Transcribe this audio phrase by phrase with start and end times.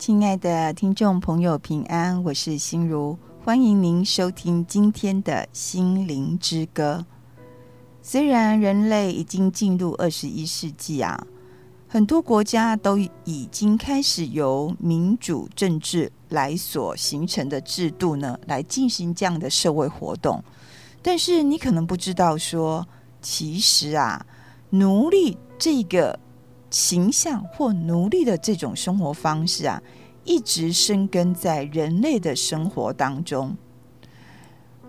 [0.00, 7.04] 亲爱的听众朋友，平安，我是心如，欢迎您收听今天的心灵之歌。
[8.00, 11.26] 虽然人类已经进入二十一世纪啊，
[11.86, 20.42] 很多国家都已经开始由民主政治来所形成的制度呢，来进行这样的社会活动。
[21.02, 22.88] 但是你可能不知道说，
[23.20, 24.24] 其实啊，
[24.70, 26.18] 奴隶这个。
[26.70, 29.82] 形象或奴隶的这种生活方式啊，
[30.24, 33.56] 一直生根在人类的生活当中。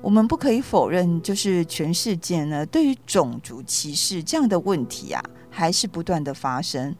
[0.01, 6.95] 我们不可以否认，就是全世界呢，对于种族歧视这样的问题啊，还是不断的发生。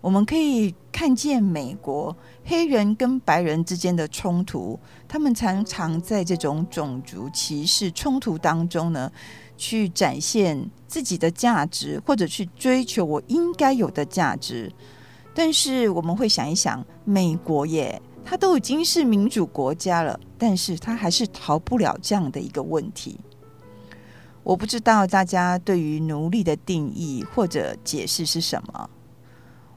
[0.00, 9.10] 我们可以看见美国黑人跟白人之间的冲突，他们常常在这种种族歧视冲突当中呢。
[9.56, 14.72] 去展现自己的价值，或者去追求我应该有的价值。
[15.34, 23.18] 但是我们会想一想，美国耶，它都已经是民主国家了，但是它还是逃不了这样的一个问题。
[24.42, 28.90] 我不知道大家对于奴隶的定义或者解释是什么？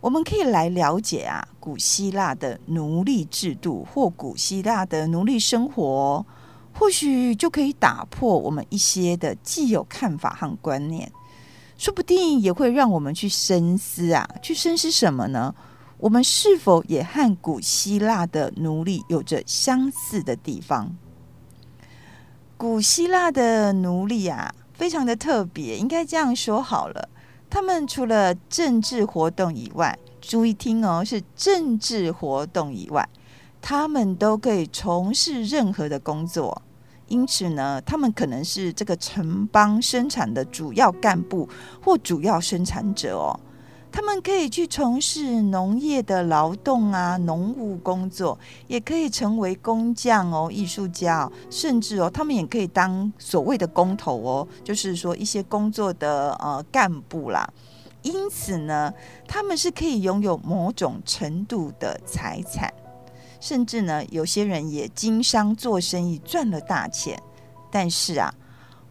[0.01, 6.25] 我们可以来了解啊，古希腊的奴隶制度或古希腊的奴隶生活。
[6.77, 11.11] 或许就可以打破我们一些的既有看法和观念，
[11.77, 15.55] 说不定也会让我们去深思啊，去深思什么呢？
[15.97, 20.93] 我们是否也和古希腊的奴隶有着相似的地方？
[22.57, 27.09] 古希腊的奴隶啊，非常的特别，应该这样说好了。
[27.49, 33.07] 他们除了政治活动以外，注意听哦，是政治活动以外，
[33.61, 36.61] 他们都可以从事任何的工作。
[37.07, 41.47] 因此呢，他们可能是这个城邦生产的主要干部
[41.81, 43.39] 或主要生产者哦。
[43.91, 57.49] 他们可以去从事农业的劳动啊，农务工作，也可以成为工匠哦，艺术家哦，甚至哦，他们也可以当所谓的工头哦，就是说一些工作的呃干部啦。
[58.01, 58.93] 因此呢，
[59.25, 62.73] 他们是可以拥有某种程度的财产。
[63.45, 67.21] 甚至呢，有些人也经商做生意赚了大钱，
[67.69, 68.33] 但是啊，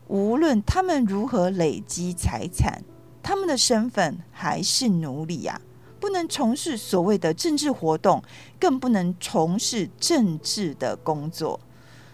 [0.06, 2.81] 无论他们如何累积财产，
[3.20, 5.60] 他们的身份还是奴隶呀，
[5.98, 8.22] 不能从事所谓的政治活动，
[8.60, 11.59] 更不能从事政治的工作。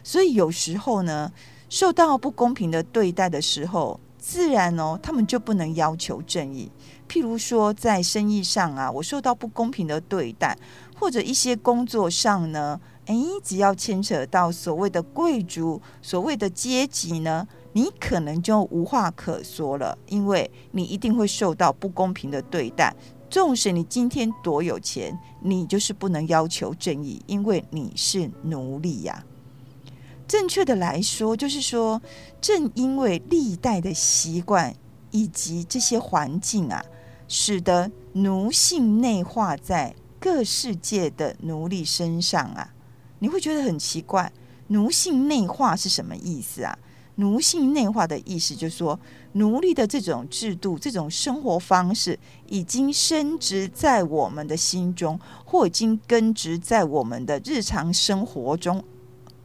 [0.02, 1.30] 所以有时候呢，
[1.68, 6.72] 受到不公平的对待的时候，自然哦，他们就不能要求正义。
[7.06, 10.56] 譬如说，在生意上啊，我受到不公平的对待。
[11.00, 22.94] 或者一些工作上呢，哎，只要牵扯到所谓的贵族、所谓的阶级呢，你可能就无话可说了，因为你一定会受到不公平的对待。
[23.30, 29.24] 纵使你今天多有钱，你就是不能要求正义，因为你是奴隶呀。
[30.28, 32.02] 正确的来说，就是说，
[32.42, 34.74] 正因为历代的习惯
[35.10, 36.84] 以及这些环境啊，
[37.26, 39.94] 使得奴性内化在。
[40.20, 42.74] 各世界的奴隶身上啊，
[43.20, 44.30] 你会觉得很奇怪，
[44.68, 46.78] 奴性内化是什么意思啊？
[47.16, 48.98] 奴性内化的意思就是说，
[49.32, 58.82] 奴隶的这种制度、这种生活方式已经深植在我们的心中，或已经根植在我们的日常生活中，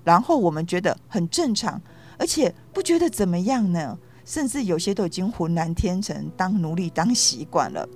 [0.03, 1.81] 然后我们觉得很正常，
[2.17, 3.97] 而且不觉得怎么样呢？
[4.25, 7.87] 甚至有些都已经浑然天成，当奴隶当习惯了，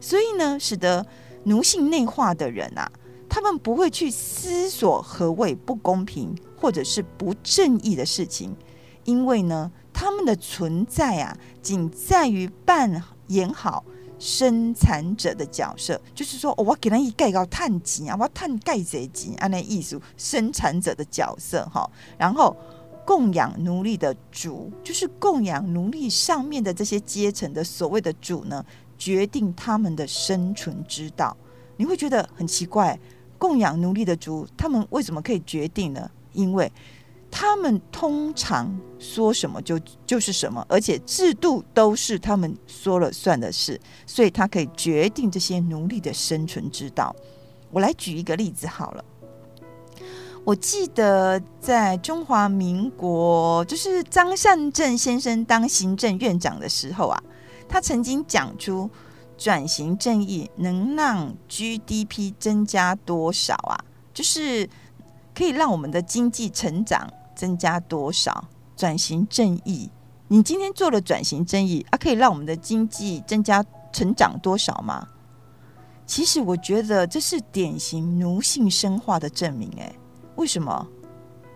[0.00, 1.06] 所以呢，使得。
[1.44, 2.90] 奴性内化的人啊，
[3.28, 8.54] 他们不会去思索何谓不公平或者是不正义的事情，
[9.04, 13.84] 因为呢，他们的存在啊，仅在于扮演好
[14.18, 22.56] 生产者的角色，就是说，哦、我给人一盖高碳基啊，我碳盖这基，按那艺术生产者的角色哈，然后
[23.04, 28.64] 供养奴隶的主，就是供养奴隶上面的这些阶层的所谓的主呢。
[29.04, 31.36] 决定他们的生存之道，
[31.76, 32.96] 你会觉得很奇怪。
[33.36, 36.08] 供养奴隶的族，他们为什么可以决定呢？
[36.32, 36.70] 因为
[37.28, 39.76] 他们通常说什么就
[40.06, 47.12] 就是什么，而且制度都是他们说了算的事，所以他可以决定这些奴隶的生存之道。
[47.72, 49.04] 我来举一个例子好了。
[50.44, 57.20] 我记得在中华民国，就是张善政先生当行政院长的时候啊。
[57.72, 58.90] 他曾经讲出，
[59.38, 63.80] 转型正义能让 GDP 增加多少啊？
[64.12, 64.68] 就是
[65.34, 68.44] 可以让我们的经济成长增加多少？
[68.76, 69.88] 转型正义，
[70.28, 75.08] 你今天做了转型正义啊，可以让我们的经济增加成长多少吗？
[76.04, 79.70] 其实我觉得这是典型奴性深化的证明。
[79.78, 79.90] 哎，
[80.36, 80.86] 为什么？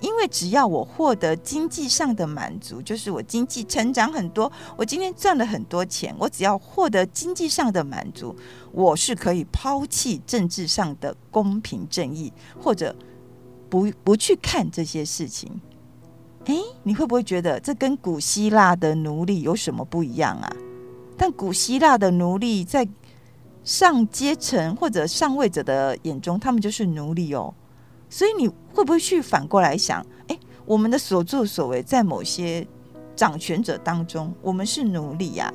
[0.01, 8.37] 因为只要我获得经济上的满足，就是我经济成长很多，我今天赚了很多钱，我只要获得经济上的满足，
[8.73, 12.95] 我是可以抛弃政治上的公平正义，或者
[13.71, 15.61] 不不去看这些事情。
[16.45, 20.53] 诶，你会不会觉得这跟古希腊的奴隶有什么不一样啊？
[21.17, 22.87] 但古希腊的奴隶在
[23.65, 27.53] 上阶层或者上位者的眼中，他们就是奴隶哦。
[28.09, 30.05] 所以你会不会去反过来想？
[30.29, 32.67] 诶，我们的所作所为，在某些
[33.15, 35.53] 掌权者当中，我们是奴隶呀？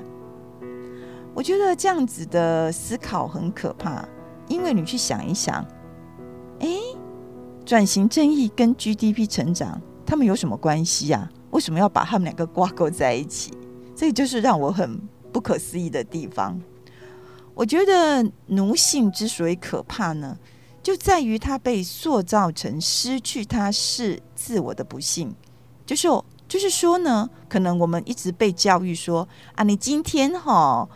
[1.34, 4.06] 我觉得这样子的思考很可怕，
[4.48, 5.66] 因为你去想一想，
[6.60, 6.78] 诶，
[7.66, 11.30] 转型正义跟 GDP 成长，他们有什么关系呀？
[11.52, 13.52] 为什么要把他们两个挂钩在一起？
[13.96, 15.00] 这就是让我很
[15.32, 16.60] 不可思议的地方。
[17.54, 20.38] 我觉得奴性之所以可怕呢，
[20.84, 25.34] 就在于他被塑造成失去他是自我的不幸，
[25.86, 26.08] 就是
[26.48, 30.90] 就是说呢，可能我们一直被教育说啊，你今天哈、哦、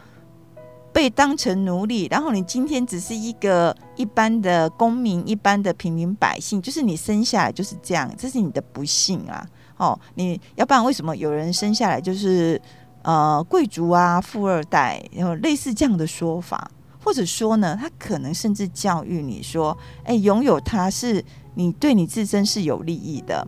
[0.91, 9.47] 被当成奴隶，然后你今天只是一个一般的公民、一般的平民百姓，就是你生下来就是这样，这是你的不幸啊！
[9.77, 12.61] 哦，你要不然为什么有人生下来就是
[13.03, 16.71] 呃贵族啊、富二代，然后类似这样的说法？
[17.05, 21.23] 或者说呢，他可能甚至教育你说：“哎，拥有它是
[21.53, 23.47] 你对你自身是有利益的。”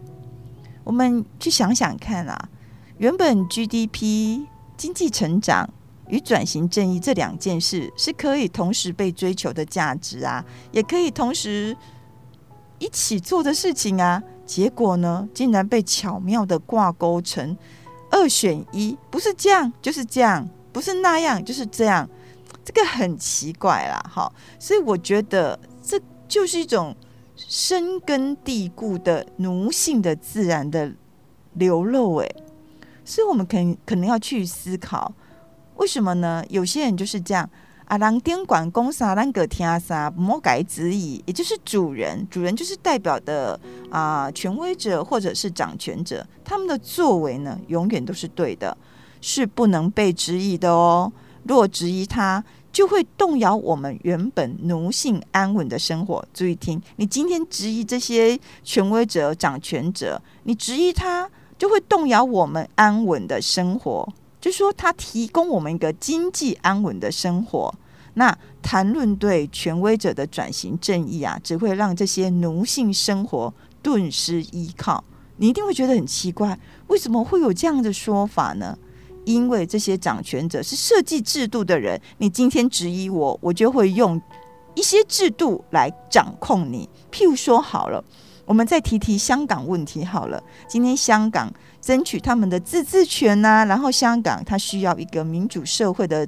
[0.85, 2.49] 我们去想想看啊，
[2.99, 4.45] 原本 GDP
[4.77, 5.67] 经济成长
[6.07, 11.75] 与转型正义这两件事是可以同时被追求的价值啊，也可以同时
[12.77, 14.21] 一起做的事情啊。
[14.45, 17.57] 结果呢，竟然被巧妙的挂钩成
[18.11, 22.07] 二选一，不是这样就是这样，不是那样就是这样。
[22.67, 24.29] 这个很奇怪啦，哈，
[24.59, 25.97] 所以我觉得这
[26.27, 26.93] 就是一种
[27.37, 30.91] 深根蒂固的奴性的自然的
[31.53, 32.35] 流露，诶，
[33.05, 33.55] 所以我们可
[33.85, 35.13] 可能要去思考，
[35.77, 36.43] 为什么呢？
[36.49, 37.49] 有些人就是这样
[37.85, 43.57] 啊，人顶管公啥，人个听啥，莫改子意，也就是主人，主人就是代表的
[43.89, 48.75] 啊权威者或者是掌权者，他们的作为呢，永远都是对的，
[49.21, 51.09] 是不能被质疑的哦。
[51.47, 56.23] 若质疑他，就会动摇我们原本奴性安稳的生活。
[56.33, 64.07] 注意听，你今天质疑这些权威者、掌权者，你质疑他，就会动摇我们安稳的生活。
[64.39, 67.73] 就说他提供我们一个经济安稳的生活，
[68.13, 75.03] 那谈论对权威者的转型正义啊，只会让这些奴性生活顿失依靠。
[75.37, 76.57] 你一定会觉得很奇怪，
[76.87, 78.77] 为什么会有这样的说法呢？
[79.27, 84.19] 因为这些掌权者是设计制度的人，你今天质疑我，我就会用
[84.73, 86.87] 一些制度来掌控你。
[87.11, 88.01] 譬如说，好了，
[88.45, 90.41] 我们再提提香港问题好了。
[90.65, 96.25] 今天香港争取他们的自治权呐，然后香港它需要一个民主社会的。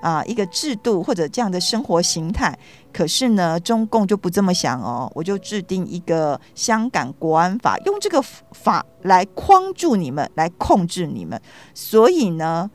[0.00, 2.56] 啊，一个制度或者这样的生活形态，
[2.92, 5.10] 可是呢，中共就不这么想哦。
[5.14, 11.40] 我就制定一个香港国安法，用这个法来框住你们，来控制你们。
[11.74, 12.70] 所以呢，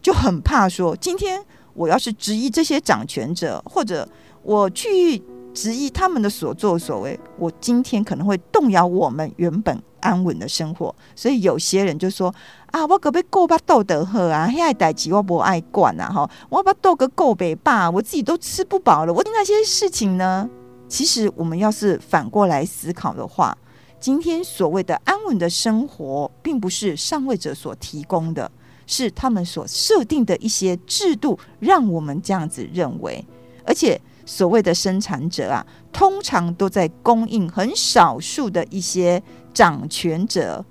[0.00, 1.44] 就很怕说，今天
[1.74, 4.08] 我要是质疑这些掌权者，或者
[4.42, 5.22] 我去
[5.54, 10.94] 质疑他们的所作所为，我今天可能会动摇我们原本安稳的生活。
[11.14, 12.34] 所以有些人就说。
[12.70, 14.46] 啊，我可别够把豆得喝啊！
[14.46, 16.12] 现在代志我不爱管啊！
[16.12, 19.14] 哈，我把豆个够北霸，我自己都吃不饱了。
[19.14, 20.46] 我那些事情呢？
[20.86, 23.56] 其实我们要是反过来思考的话，
[23.98, 28.50] 今天所谓的安稳的生活，并不是上位者所提供的，
[28.86, 33.24] 是他们所设定的一些制度，让我们这样子认为。
[33.64, 39.22] 而且所谓的生产者啊，通常都在供应很少数的一些
[39.58, 40.64] 掌权者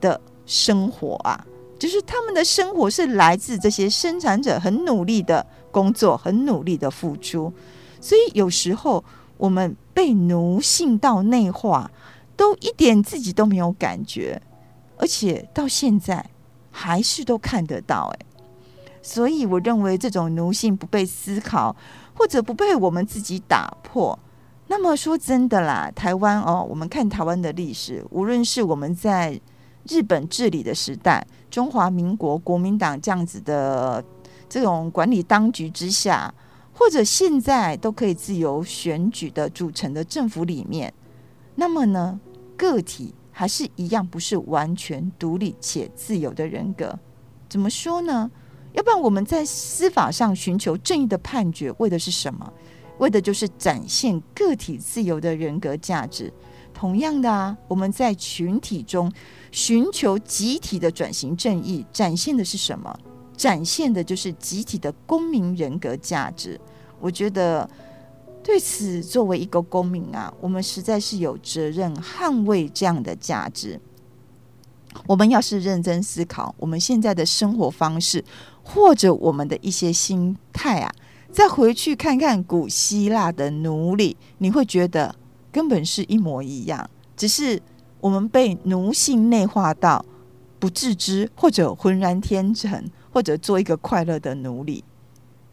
[0.00, 0.20] 的。
[0.44, 1.46] 生活啊，
[1.78, 7.50] 就是他们的生活是来自这些生产者很努力的工作，很努力的付出。
[8.00, 9.02] 所以有时候
[9.36, 11.88] 我们被奴性到内化，
[12.36, 14.42] 都一点自己都没有感觉，
[14.96, 16.28] 而且到现在
[16.72, 18.12] 还是都看得到。
[18.18, 18.26] 诶，
[19.00, 21.74] 所以我认为这种奴性不被思考，
[22.14, 24.18] 或者不被我们自己打破。
[24.72, 29.38] 那么说真的啦，台湾哦，我们看台湾的历史，无论是我们在
[29.86, 34.02] 日本治理的时代，中华民国国民党这样子的
[34.48, 36.32] 这种管理当局之下，
[36.72, 40.90] 或者现在都可以自由选举的组成的政府里面，
[41.56, 42.18] 那么呢，
[42.56, 46.98] 个体还是一样不是完全独立且自由的人格。
[47.46, 48.30] 怎么说呢？
[48.72, 52.50] 要不然我们在司法上寻求正义的判决，为的是什么？
[52.98, 56.32] 为的就是展现个体自由的人格价值。
[56.74, 59.12] 同样的啊，我们在群体中
[59.50, 62.98] 寻求集体的转型正义，展现的是什么？
[63.36, 66.60] 展现的就是集体的公民人格价值。
[67.00, 67.68] 我觉得
[68.42, 73.80] 对此，作为一个公民啊，我们实在是有责任捍卫这样的价值。
[75.06, 78.24] 我们要是认真思考我们现在的生活方式，
[78.62, 80.92] 或者我们的一些心态啊，
[81.32, 85.14] 再回去看看古希腊的奴隶，你会觉得
[85.50, 87.60] 根本是一模一样，只是
[88.00, 90.04] 我们被奴性内化到
[90.58, 94.84] 不自知，或者浑然天成，或者做一个快乐的奴隶。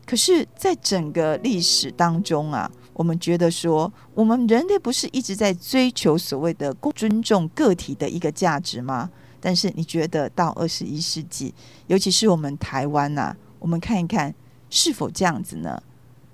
[0.05, 9.09] 可是，在整个历史当中啊，我们觉得说，我们人类不是一直在追求所谓的尊重个体的一个价值吗？
[9.39, 11.53] 但是你觉得到二十一世纪，
[11.87, 14.33] 尤其是我们台湾呐、我们看一看
[14.69, 15.81] 是否这样子呢？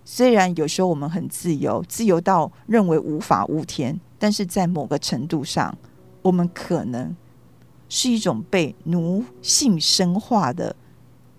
[0.03, 5.75] 虽然有时候我们很自由，自由到认为无法无天，但是在某个程度上，
[6.21, 7.15] 我们可能
[7.89, 10.75] 是一种被奴性深化的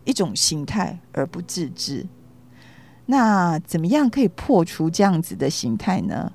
[0.04, 2.06] 一种形态而不自知。
[3.06, 6.32] 那怎么样可以破除这样子的形态呢？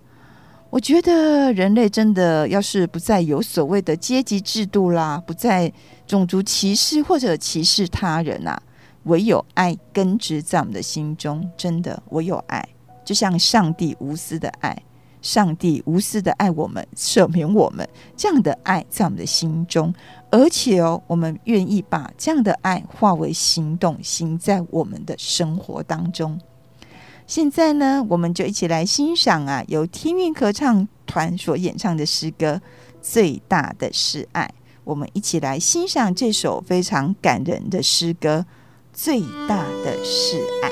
[0.70, 5.70] 我觉得人类真的要是不再有所谓的阶级制度啦，不再
[6.08, 8.62] 种族歧视或者歧视他人啊，
[9.04, 12.68] 唯有爱根植在我们的心中，真的唯有爱，
[13.04, 14.78] 就像上帝无私的爱，
[15.22, 19.94] 上帝无私的爱我们，赦免我们，这样的爱在我们的心中，
[20.30, 26.40] 而且哦，我们愿意把这样的爱化为行动，行在我们的生活当中。
[27.28, 32.54] 现在呢，我们就一起来欣赏啊，由天韵合唱团所演唱的诗歌
[33.02, 34.46] 《最大的是爱》。
[34.84, 38.40] 我们一起来欣赏这首非常感人的诗歌
[38.94, 40.70] 《最大的是爱》。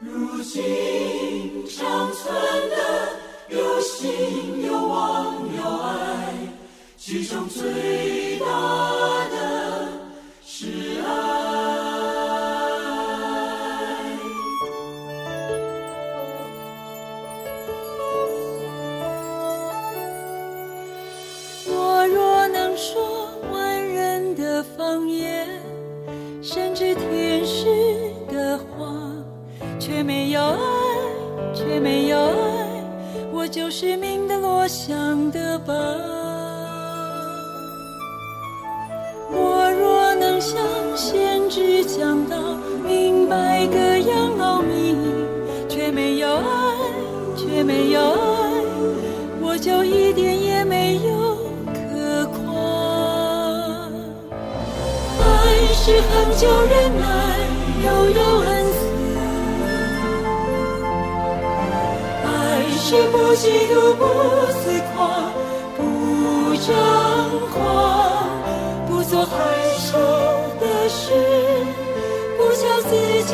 [0.00, 2.32] 如今长存
[2.70, 2.76] 的。
[3.50, 6.34] 有信，有望，有爱，
[6.96, 7.62] 其中最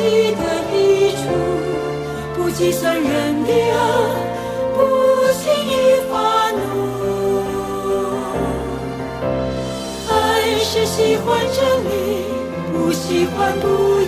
[0.09, 0.41] 己的
[0.73, 1.21] 益处，
[2.35, 3.77] 不计算人的恶，
[4.75, 4.79] 不
[5.33, 5.71] 轻易
[6.09, 6.13] 发
[6.51, 6.59] 怒。
[10.09, 10.11] 爱
[10.59, 11.87] 是喜欢真理，
[12.73, 13.65] 不喜欢不
[14.01, 14.03] 义。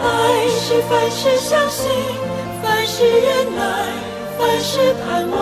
[0.00, 1.90] 爱是凡事相信。
[2.60, 3.62] 凡事忍耐，
[4.36, 5.36] 凡事盼望。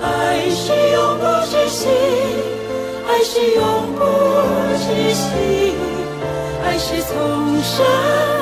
[0.00, 1.88] 爱是永不止息，
[3.06, 3.62] 爱是永
[3.98, 4.00] 不
[4.78, 5.71] 止息，
[6.84, 8.41] 是从生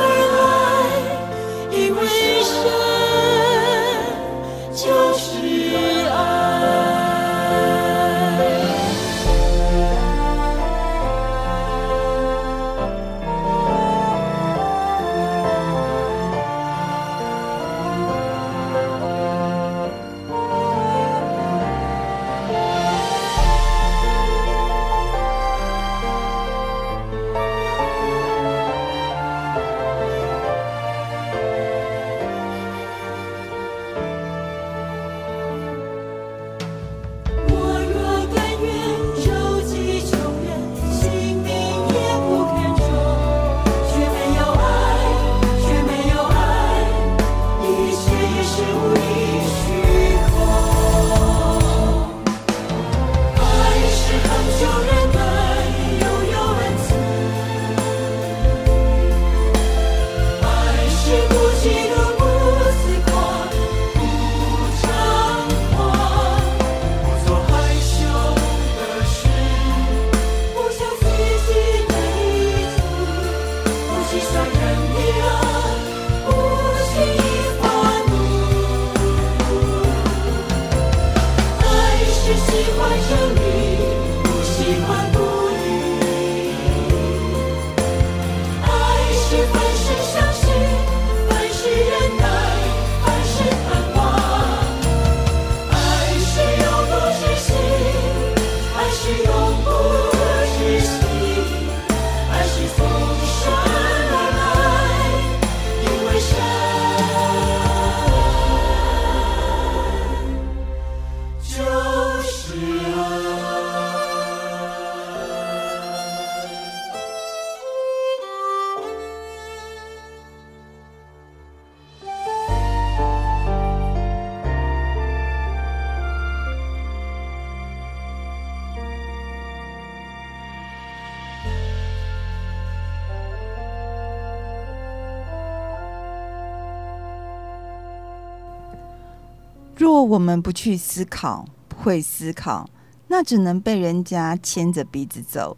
[140.10, 142.68] 我们不去思考，不会思考，
[143.06, 145.56] 那只能被人家牵着鼻子走。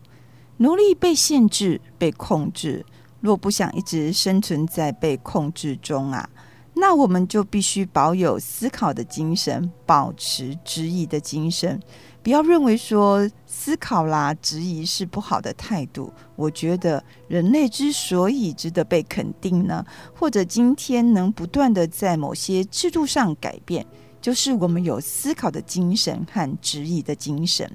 [0.58, 2.84] 奴隶被限制、被控制，
[3.22, 6.28] 若不想一直生存在被控制中啊。
[6.74, 11.80] 那我们就必须保有思考的精神，保持质疑的精神，
[12.22, 16.12] 不要认为说思考啦、质疑是不好的态度。
[16.36, 19.82] 我觉得人类之所以值得被肯定呢，
[20.14, 23.86] 或者今天能不断的在某些制度上改变，
[24.22, 27.70] 就是我们有思考的精神和质疑的精神。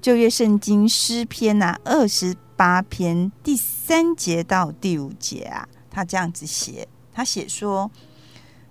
[0.00, 6.86] 旧约圣经诗篇啊，二十八篇第三节到第五节啊，他这样子写。
[7.10, 7.90] 他写说：“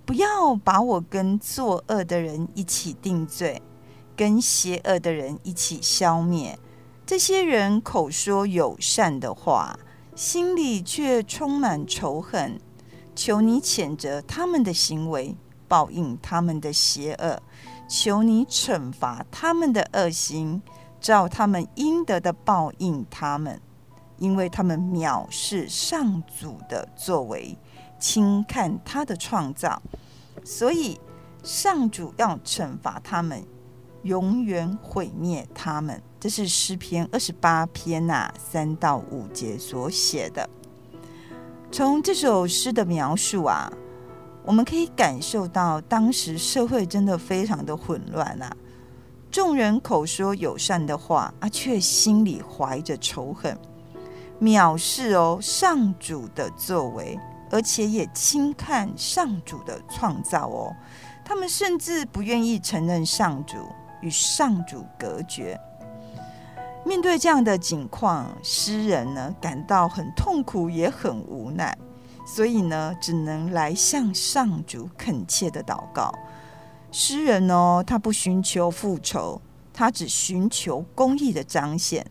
[0.06, 3.60] 不要把我跟作恶的人一起定罪，
[4.14, 6.56] 跟邪恶的人一起消灭。
[7.04, 9.76] 这些人口说友善的话，
[10.14, 12.60] 心里却充满仇恨。
[13.16, 15.34] 求你谴责他们的行为，
[15.74, 17.42] 报应他们的邪恶。
[17.88, 20.62] 求你惩罚他们的恶行，
[21.00, 23.60] 照他们应得的报应他们，
[24.18, 27.58] 因为他们藐视上主的作为。”
[27.98, 29.80] 轻看他的创造，
[30.44, 31.00] 所以
[31.42, 33.42] 上主要惩罚他们，
[34.02, 36.02] 永远毁灭他们。
[36.20, 40.48] 这是诗篇二十八篇呐、三到五节所写的。
[41.72, 43.72] 从这首诗的描述啊，
[44.44, 48.54] 我们可以感受到当时社会真的非常的混乱啊。
[49.30, 53.58] 众人口说友善的话啊，却心里怀着仇恨，
[54.40, 57.18] 藐视哦上主的作为。
[57.50, 60.74] 而且也轻看上主的创造哦，
[61.24, 63.56] 他们甚至不愿意承认上主，
[64.00, 65.56] 与上主隔绝。
[66.84, 71.78] 面对这样的境况，诗人呢感到很痛苦，也很无奈，
[72.24, 76.12] 所以呢只能来向上主恳切的祷告。
[76.90, 79.40] 诗人哦，他不寻求复仇，
[79.72, 82.06] 他只寻求公义的彰显。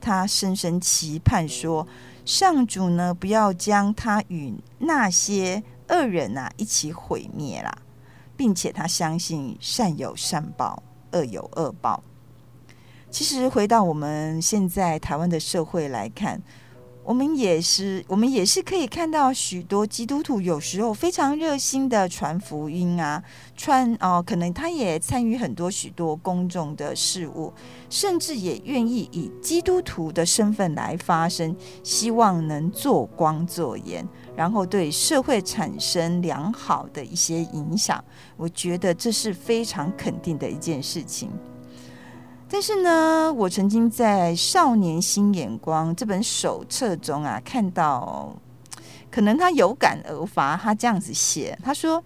[0.00, 1.86] 他深深期盼说。
[2.24, 7.72] 上主呢，不要将他与那些恶人啊一起毁灭啦，
[8.36, 12.02] 并且他相信善有善报，恶有恶报。
[13.12, 16.42] 其实回到我们现在台湾的社会来看。
[17.06, 23.22] 我们也是，我们也是可以看到许多基督徒有时候非常热心的传福音啊，
[23.56, 27.52] 传哦，可能他也参与很多许多公众的事务，
[27.88, 38.04] 甚至也愿意以基督徒的身份来发声，希望能做光做盐，然后对社会产生良好的一些影响。
[38.36, 41.30] 我觉得这是非常肯定的一件事情。
[42.48, 48.32] 但是呢，我曾经在《少年新眼光》这本手册中啊，看到，
[49.10, 52.02] 可能他有感而发，他这样子写，他说：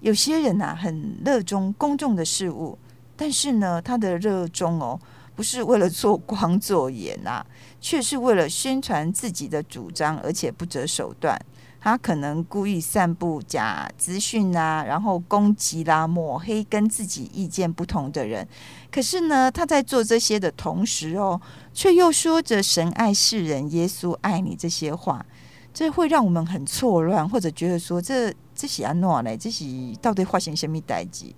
[0.00, 2.78] 有些人啊，很热衷公众的事物，
[3.16, 4.98] 但是呢，他的热衷哦，
[5.34, 7.44] 不是为了做光做盐啊，
[7.80, 11.36] 却是为了宣传自己的主张，而且不择手段。
[11.84, 18.46] 他可能故意散布假资讯啊，然后攻击啦、抹黑跟自己意见不同的人。
[18.92, 21.40] 可是呢，他在做这些的同时哦，
[21.72, 25.24] 却又说着“神爱世人，耶稣爱你”这些话，
[25.72, 29.64] 这会让我们很错乱，或者觉得说这这是安诺嘞，这是
[30.02, 31.34] 到底发生什么代际？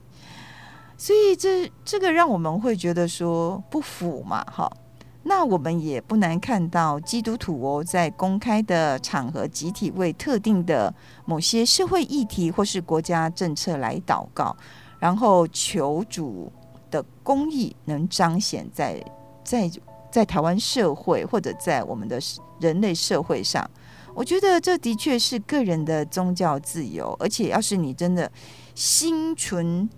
[0.99, 4.71] 所以这这个让我们会觉得说不符嘛，哈。
[5.27, 10.93] 那我们也不难看到基督徒哦，在公开的场合集体为特定的
[11.25, 14.55] 某些社会议题或是国家政策来祷告，
[14.99, 16.53] 然后求主
[17.25, 19.05] 公益能彰显在
[19.43, 19.69] 在
[20.13, 22.21] 在台湾社会或者在我们的
[22.61, 23.69] 人类社会上。
[24.15, 28.31] 我觉得这的确是个人的宗教自由，而且要是你真的
[28.77, 29.91] 心存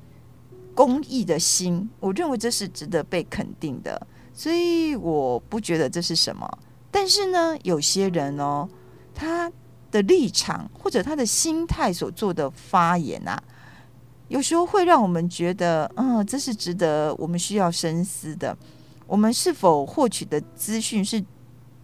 [0.75, 4.07] 公益的心，我认为这是值得被肯定的。
[4.33, 6.47] 所以我不觉得这是什么，
[6.91, 8.67] 但是呢，有些人哦，
[9.15, 9.53] 他
[9.91, 13.43] 的立场或者他的心态所做的发言啊，
[14.29, 18.57] 有时候会让我们觉得，嗯，这是值得我们需要深思的。
[19.07, 21.23] 我们是否获取的资讯是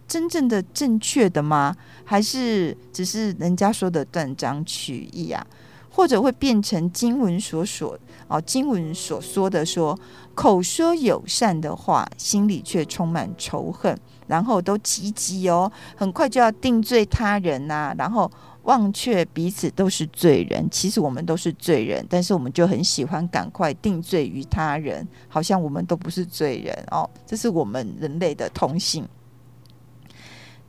[0.07, 1.75] 真正的正确的吗？
[2.03, 5.45] 还是只是人家说的断章取义啊？
[5.89, 9.97] 或者会变成经文所说哦，经文所说的说，
[10.33, 13.95] 口说友善的话，心里却充满仇恨，
[14.27, 18.29] 然后都积极哦，很快就要定罪他人呐、然后
[18.63, 20.67] 忘却彼此都是罪人。
[20.69, 27.09] 其实我们都是罪人，但是我们就很喜欢赶快定罪于他人，好像我们都不是罪人哦。
[27.25, 29.07] 这是我们人类的通性。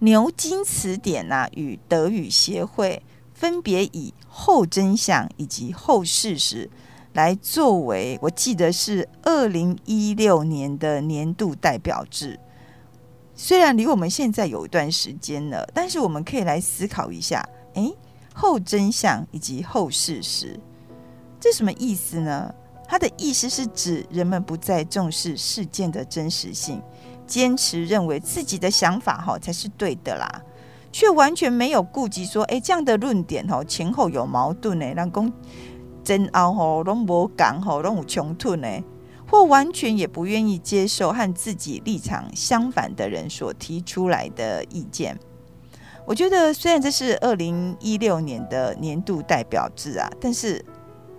[0.00, 3.02] 牛津词典呐、啊，与德语协会。
[3.36, 6.70] 分别以后真相以及后事实
[7.14, 12.38] 来作为，我记得是二零一六年的年度代表制。
[13.34, 17.92] 虽然离我们现在有一段时间了，但是我们可以来思考一下：哎，
[18.34, 20.58] 后真相以及后事实，
[21.38, 22.54] 这什么意思呢？
[22.86, 26.82] 它的意思是指人们不再重视事件的真实性，
[27.26, 30.42] 坚持认为自己的想法哈才是对的啦，
[30.92, 35.32] 却完全没有顾及说，哎，这样的论点哈前后有矛盾呢，让公
[36.04, 38.68] 争拗吼拢无讲吼拢有冲突呢。
[39.26, 45.18] 或完全也不愿意接受和自己立场相反的人所提出来的意见。
[46.06, 50.62] 我觉得，虽然这是二零一六年的年度代表字啊，但是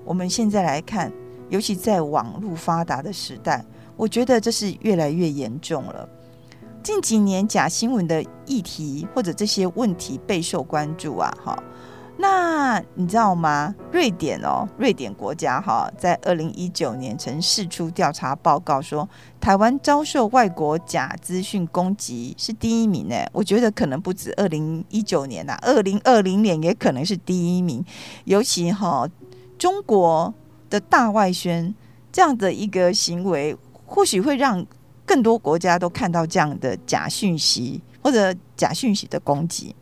[0.03, 1.11] 我们现在来看，
[1.49, 3.65] 尤其在网络发达的时代，
[3.97, 6.07] 我觉得这是越来越严重了。
[6.83, 11.63] 近几年假新闻的议题或者这些问题备受关注啊，哈。
[12.17, 13.75] 那你知道吗？
[13.91, 19.07] 瑞典哦，瑞典国家哈，在二零一九年曾释出调查报告说，
[19.39, 23.15] 台湾遭受外国假资讯攻击是第一名呢。
[23.33, 27.83] 我觉得可能不止二零一九年呐，二零二零年也可能是第一名。
[28.23, 29.07] 尤其哈，
[29.57, 30.33] 中国
[30.69, 31.75] 的大外宣
[32.11, 34.65] 这样的一个行为，或许会让
[35.05, 39.75] 更多国家都看到这样的假讯息或者假讯息的攻击。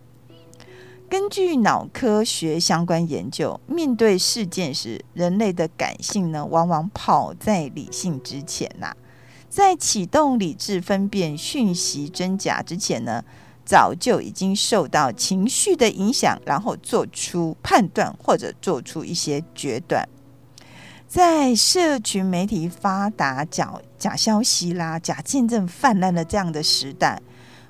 [1.13, 8.95] 根据脑科学相关研究，面对事件时，人类的感性呢，往往跑在理性之前呐、
[9.47, 13.23] 在启动理智分辨讯息真假之前呢，
[13.63, 20.10] 早就已经受到情绪的影响，然后做出判断或者做出一些决断。
[21.08, 27.21] 在社群媒体发达、假假消息啦、假见证泛滥的这样的时代，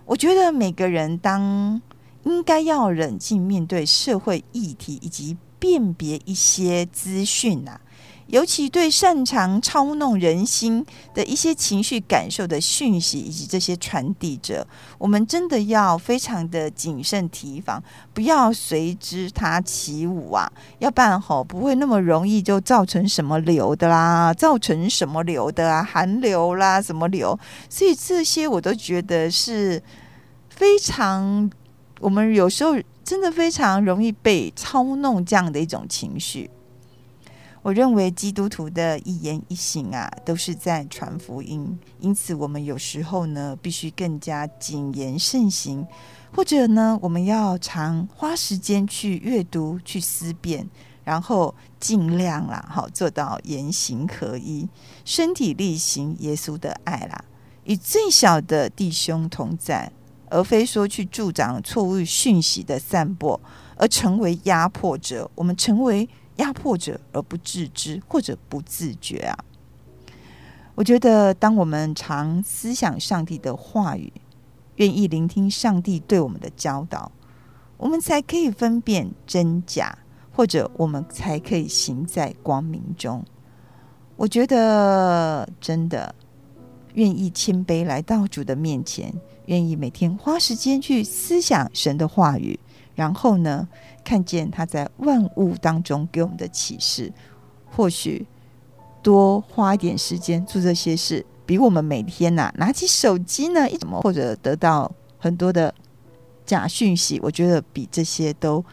[0.05, 1.81] 我觉得每个人当。
[2.23, 7.79] 应该要冷静面对社会议题，以及辨别一些资讯呐，
[8.27, 14.65] 尤其对擅长操弄人心的一些情绪感受的讯息，以及这些传递者，
[14.97, 17.81] 我们真的要非常的谨慎提防，
[18.13, 27.37] 不要随之他起舞啊，要不然吼不会那么容易就造成什么流的啦，造成什么流的啊，寒流啦，什么流，
[27.69, 29.81] 所以这些我都觉得是
[30.49, 31.49] 非常。
[32.03, 36.49] 我们有时候真的非常容易被操弄这样的一种情绪。
[37.61, 45.87] 我认为基督徒的一言一行啊，都是在传福音，因此我们有时候呢，必须更加谨言慎行，
[46.35, 50.69] 或者呢，我们要常花时间去阅读、去思辨，
[51.05, 54.67] 然后尽量啦，好做到言行合一，
[55.05, 57.23] 身体力行耶稣的爱啦，
[57.63, 59.89] 与最小的弟兄同在。
[60.33, 63.39] 而非说去助长错误讯息的散播，
[63.77, 65.29] 而成为压迫者。
[65.35, 69.37] 我们成为压迫者而不自知或者不自觉啊！
[70.73, 74.11] 我觉得，当我们常思想上帝的话语，
[74.77, 77.11] 愿意聆听上帝对我们的教导，
[77.77, 79.95] 我们才可以分辨真假，
[80.31, 83.23] 或者我们才可以行在光明中。
[84.15, 86.15] 我觉得，真的
[86.95, 89.13] 愿意谦卑来到主的面前。
[89.45, 92.59] 愿意每天花时间去思想神的话语，
[92.95, 93.67] 然后呢，
[94.03, 97.11] 看见他在万物当中给我们的启示。
[97.75, 98.25] 或许
[99.01, 105.73] 多花一点时间做这些事，比我们每天呐、啊、拿起手机呢，一怎么或者得到很多的
[106.45, 108.63] 假讯息，我觉得比这些都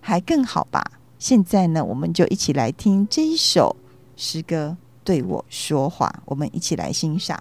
[0.00, 0.84] 还更好吧。
[1.18, 3.76] 现在呢，我们就一起来听这一首
[4.16, 7.40] 诗歌对我说话，我们一起来欣赏。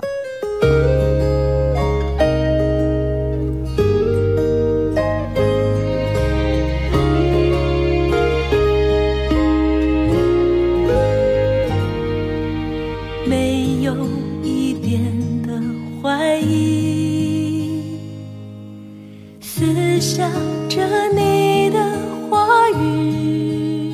[13.67, 13.93] 没有
[14.43, 15.01] 一点
[15.41, 15.61] 的
[16.01, 17.81] 怀疑，
[19.41, 20.31] 思想
[20.69, 20.79] 着
[21.13, 21.77] 你的
[22.29, 23.93] 话语，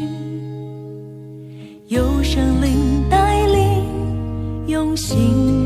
[1.87, 3.83] 有神灵带领，
[4.67, 5.62] 用心。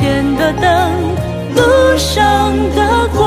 [0.00, 1.14] 前的灯，
[1.54, 1.60] 路
[1.98, 3.20] 上的光。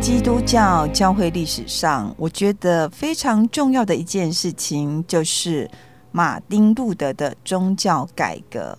[0.00, 5.68] 基督教教会历史上，我觉得非常重要的一件事情就是。
[6.10, 8.76] 马丁路德的宗教改革，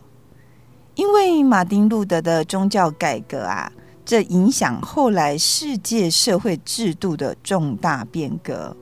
[0.95, 3.71] 因为马丁路德的宗教改革啊，
[4.09, 8.75] 这影响后来世界社会制度的重大变革。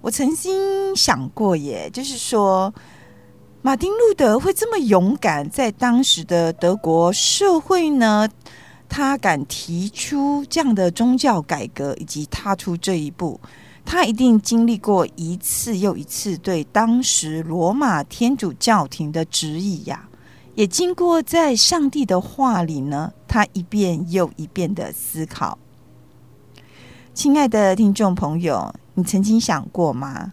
[0.00, 2.74] 我曾经想过，耶，就是说，
[3.62, 8.28] 马丁路德会这么勇敢，在当时的德国社会呢，
[8.88, 13.38] 他敢提出这样的宗教改革，以及踏出这一步。
[13.84, 20.08] 他一定经历过一次又一次对当时罗马天主教廷的质疑呀，
[20.54, 25.58] 也经过在上帝的话里呢，他一遍又一遍的思考。
[27.12, 30.32] 亲爱的听众朋友，你曾经想过吗？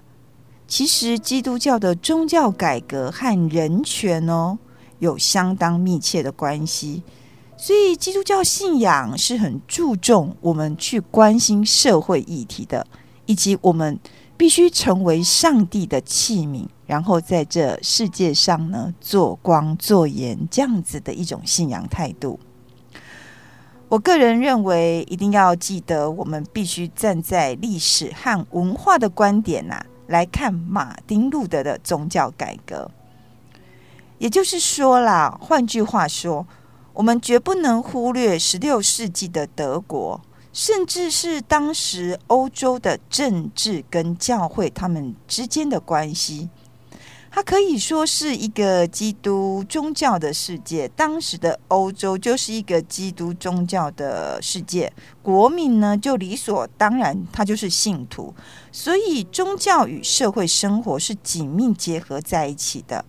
[0.68, 4.58] 其实基督教的宗教改革和人权哦
[5.00, 7.04] 有相当密切的关系，
[7.58, 12.86] 所以基督教信仰是很注重我们去关心社会议题的。
[13.28, 13.98] 以及我们
[14.36, 22.38] 必须成为上帝的器皿，然后在这世界上呢，做光做盐，这样子的一种信仰态度。
[23.88, 32.92] 我个人认为，一定要记得，我们必须站在历史和文化的观点呐、来看马丁路德的宗教改革。
[34.18, 36.46] 也就是说啦，换句话说，
[36.92, 40.20] 我们绝不能忽略十六世纪的德国。
[40.52, 46.50] 甚至是当时欧洲的政治跟教会他们之间的关系，
[47.34, 50.86] 它可以说是一个基督宗教的世界。
[50.90, 54.92] 当时的欧洲就是一个基督宗教的世界，
[55.24, 58.34] 国民呢就理所当然，他就是信徒，
[58.70, 63.06] 所以宗教与社会生活是紧密结合在一起的。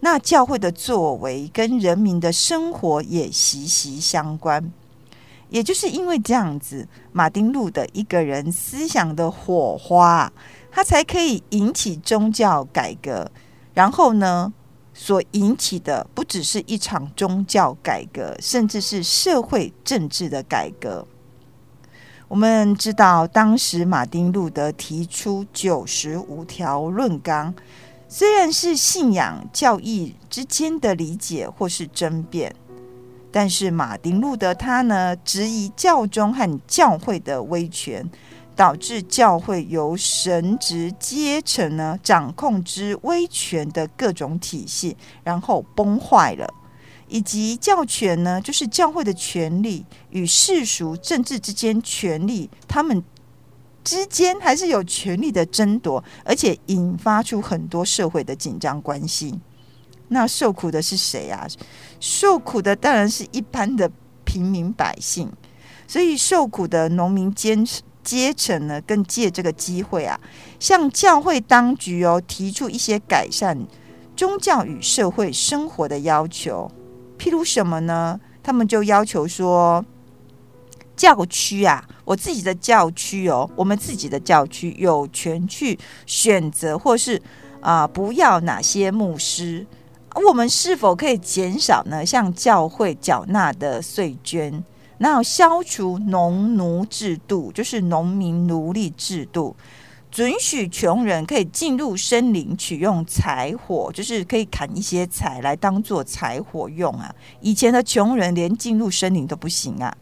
[0.00, 4.72] 那教会的作为跟人民的生活也息息相关。
[5.50, 10.32] 也就是因为这样子，马丁路的一个人思想的火花，
[10.72, 13.30] 他才可以引起宗教改革。
[13.76, 14.50] 然后呢，
[14.94, 21.06] 所引起的不只是一场宗教改革，甚至是社会政治的改革。
[22.26, 27.54] 我们知道，当时马丁路德提出九十五条论纲，
[28.08, 32.56] 虽然是信仰教义之间的理解或是争辩。
[33.30, 38.08] 但是马丁路德他呢，质疑教宗和教会的威权，
[38.56, 46.52] 导致教会由神职阶层呢掌控之威权的各种体系，然后崩坏了。
[47.08, 53.00] 以及教权呢，就是教会的权力与世俗政治之间权力，他们
[53.84, 59.38] 之间还是有权力的争夺，而且引发出很多社会的紧张关系。
[60.08, 61.46] 那受苦的是谁啊？
[62.00, 63.88] 受苦的当然是一般的
[64.24, 65.30] 平民百姓。
[65.88, 70.18] 所以受苦的农民坚持阶层呢，更借这个机会啊，
[70.60, 73.58] 向教会当局哦提出一些改善
[74.14, 76.70] 宗教与社会生活的要求。
[77.18, 78.20] 譬如什么呢？
[78.44, 79.84] 他们就要求说，
[80.96, 87.20] 教区啊，我自己的教区哦，我们自己的教区有权去选择，或是
[87.60, 89.66] 啊、不要哪些牧师。
[90.28, 92.06] 我们是否可以减少呢？
[92.06, 94.64] 向教会缴纳的税捐？
[94.98, 99.54] 那消除农奴制度，就是农民奴隶制度。
[100.10, 107.14] 准许穷人可以进入森林取用柴火，就是可以砍一些柴来当做柴火用啊。
[107.40, 109.94] 以前的穷人连进入森林都不行啊。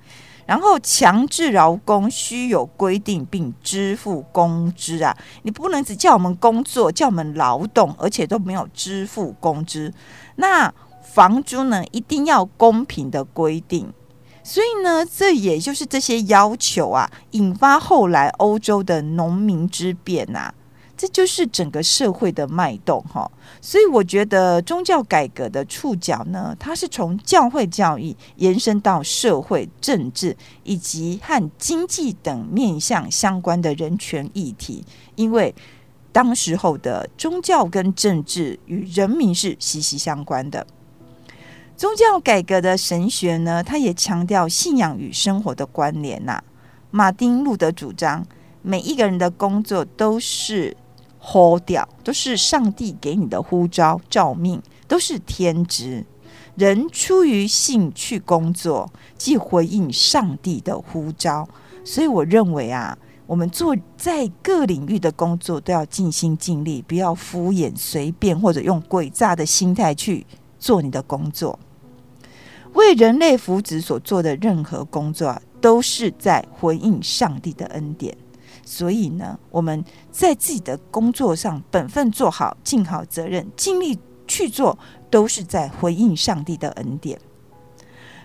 [0.46, 9.92] 然后强制劳工须有规定并支付工资啊，你不能只叫我们工作，叫我们劳动，而且都没有支付工资。
[10.36, 13.92] 那房租呢，一定要公平的规定。
[14.44, 20.54] 所以呢，这也就是这些要求啊，引发后来欧洲的农民之变呐、啊，
[20.98, 23.28] 这就是整个社会的脉动哈。
[23.62, 35.54] 所以我觉得宗教改革的触角呢，它是从教会教育延伸到社会政治以及和经济等面向相关的人权议题，因为
[36.12, 40.66] 当时候的宗教跟政治与人民是息息相关的。
[41.76, 46.40] 宗教改革的神学呢，他也强调信仰与生活的关联呐、
[46.92, 48.24] 马丁路德主张，
[48.62, 50.76] 每一个人的工作都是
[51.18, 56.06] 呼召，都是上帝给你的呼召、召命，都是天职。
[56.54, 61.48] 人出于信去工作，即回应上帝的呼召。
[61.84, 70.24] 所以，我认为啊，我们做在各领域的工作都要尽心尽力，不要敷衍随便，或者用诡诈的心态去
[70.64, 71.58] 做你的工作。
[72.72, 78.16] 为人类福祉所做的任何工作，都是在回应上帝的恩典。
[78.64, 84.78] 所以呢，我们在自己的工作上本分做好，尽好责任，尽力去做，
[85.10, 87.20] 都是在回应上帝的恩典。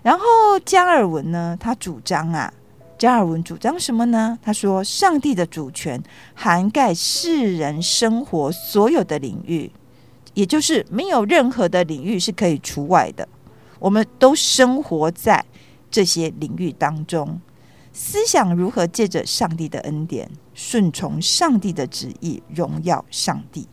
[0.02, 0.23] 然后
[0.63, 2.54] 加尔文呢，他主张啊，
[2.97, 4.39] 加尔文主张什么呢？
[4.41, 6.02] 他说，上帝的主权
[6.34, 9.69] 涵盖世人生活所有的领域，
[10.34, 13.27] 也就是没有任何的领域是可以除外的。
[13.80, 15.44] 我们都生活在
[15.90, 17.40] 这些领域当中，
[17.94, 23.67] 思想如何借着上帝的恩典，顺从上帝的旨意，荣耀上帝。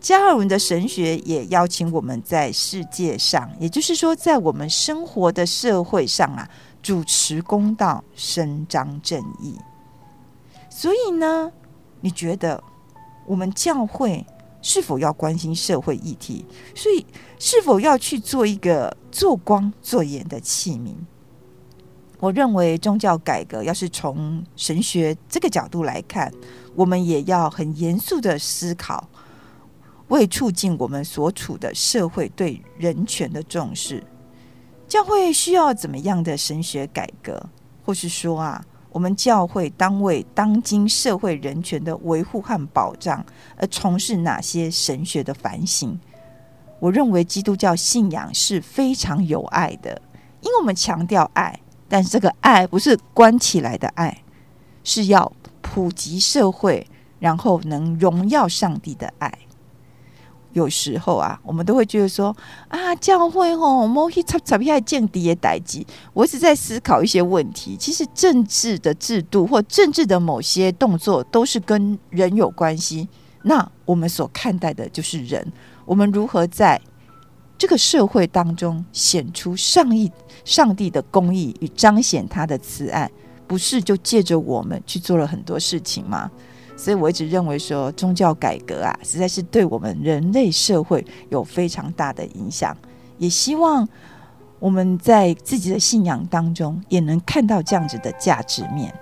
[0.00, 6.48] 加尔文的神学也邀请我们在世界上，也就是说，在我们生活的社会上啊，
[6.82, 9.56] 主持公道，伸张正义。
[10.68, 11.52] 所以呢，
[12.00, 12.62] 你觉得
[13.26, 14.26] 我们教会
[14.62, 16.46] 是否要关心社会议题？
[16.74, 17.04] 所以，
[17.38, 20.94] 是否要去做一个做光做盐的器皿？
[22.20, 26.32] 我认为宗教改革要是从神学这个角度来看，
[26.76, 29.08] 我们也要很严肃的思考，
[30.06, 34.04] 为促进我们所处的社会对人权的重视，
[34.86, 37.44] 教会需要怎么样的神学改革？
[37.84, 38.64] 或是说啊？
[38.92, 43.24] 我们教会当为当今社会人权的维护和保障
[43.56, 45.98] 而从事哪些神学的反省？
[46.78, 50.00] 我认为基督教信仰是非常有爱的，
[50.40, 54.22] 因为我们强调爱，但是这个爱不是关起来的爱，
[54.84, 56.86] 是要普及社会，
[57.18, 59.32] 然后能荣耀上帝的爱。
[60.52, 62.34] 有时候啊，我们都会觉得说
[62.68, 65.84] 啊，教会吼，莫去插插偏见底的代志。
[66.12, 67.76] 我一直在思考一些问题。
[67.76, 73.08] 其实政治的制度或政治的某些动作，都是跟人有关系。
[73.42, 75.52] 那我们所看待的就是人。
[75.84, 76.80] 我们如何在
[77.58, 80.10] 这个社会当中显出上义、
[80.44, 83.10] 上帝的公义与彰显他的慈爱，
[83.46, 86.30] 不是就借着我们去做了很多事情吗？
[86.76, 92.76] 所以我一直认为说，宗教改革啊，实在是对我们人类社会有非常大的影响。
[93.18, 93.88] 也希望
[94.58, 98.92] 我们在自己的信仰当中，也能看到这样子的价值面。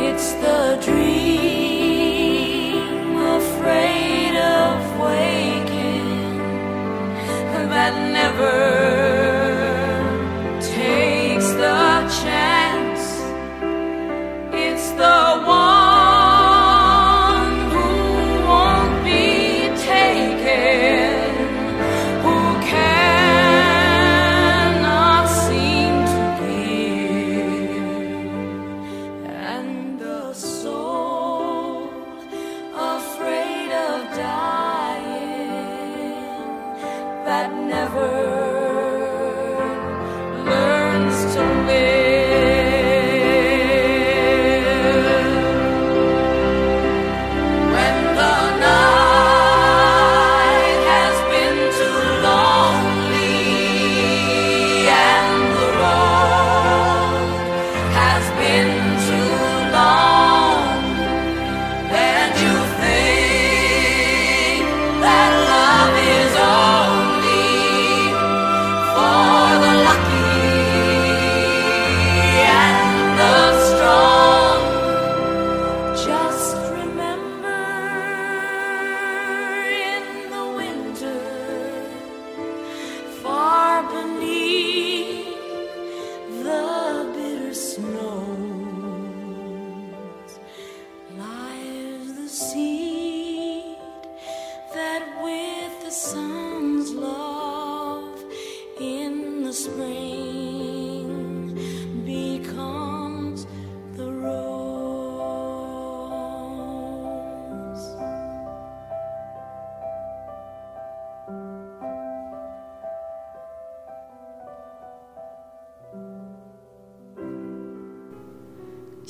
[0.00, 1.96] It's the dream
[3.16, 6.38] afraid of waking
[7.74, 8.67] that never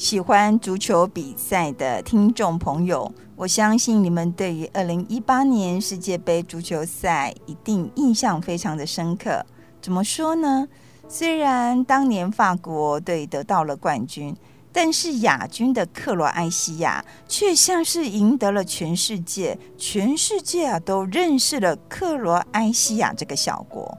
[0.09, 9.45] 喜欢足球比赛的听众朋友，我相信你们对于二零一八年世界杯足球赛一定印象非常的深刻。
[9.83, 10.67] 怎么说呢？
[11.07, 14.35] 虽然当年法国队得到了冠军，
[14.73, 23.99] 但是亚军的克罗埃西亚却像是赢得了全世界，全世界啊都认识了克罗埃西亚这个小国。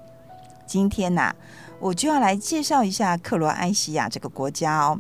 [0.66, 1.32] 今天呐、
[1.80, 5.00] 我就要来介绍一下克罗埃西亚这个国家哦。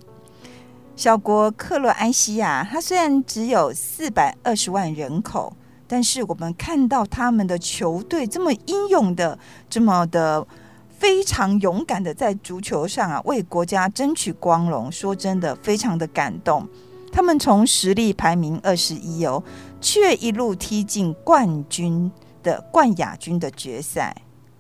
[1.00, 5.56] 小国克罗埃西亚，它虽然只有四百二十万人口，
[5.88, 9.40] 但是我们看到他们的球队这么英勇的，
[9.70, 10.46] 这么的
[10.90, 14.92] 非常勇敢的在足球上啊为国家争取光荣。
[14.92, 16.68] 说真的，非常的感动。
[17.14, 19.42] 他们从实力排名二十一哦，
[19.80, 22.12] 却一路踢进冠军
[22.44, 24.14] 的冠亚军的决赛。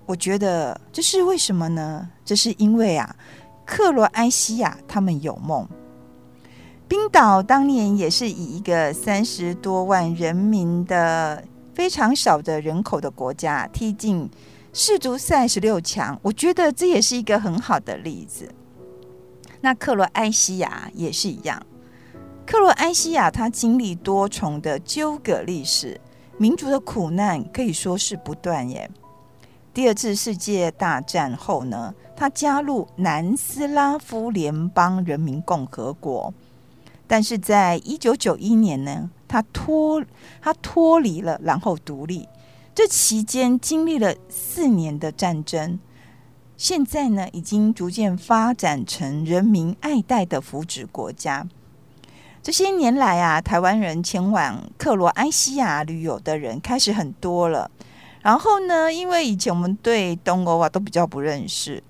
[0.06, 2.10] 我觉得这是为什么呢？
[2.24, 3.14] 这是因为啊，
[3.66, 5.68] 克罗埃西亚他们有梦。
[6.90, 14.28] 冰岛当年也是以一个三十多万人民的非常少的人口的国家踢进
[14.74, 18.52] 世足赛十六强，我觉得这也是一个很好的例子。
[19.62, 21.64] 那克罗埃西亚也是一样，
[22.44, 26.02] 克罗埃西亚它经历多重的纠葛历史，
[26.40, 28.90] 民族的苦难可以说是不断耶。
[29.76, 36.34] 第二次世界大战后呢，它加入南斯拉夫联邦人民共和国。
[37.10, 40.03] 但是在一九九一年呢，他脱
[40.39, 42.30] 他脱离了，然后独立。
[42.76, 45.80] 这期间经历了四年的战争，
[46.55, 51.47] 现在呢，已经逐渐发展成人民爱戴的福祉国家。
[52.43, 57.72] 这些年来啊，台湾人前往克罗埃西亚旅游的人开始很多了。
[58.22, 61.84] 然后呢，因为以前我们对东欧啊都比较不认识，